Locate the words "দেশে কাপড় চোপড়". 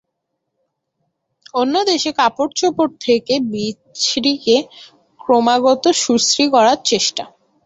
1.89-2.93